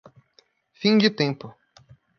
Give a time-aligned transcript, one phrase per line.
[0.73, 1.55] Fim de tempo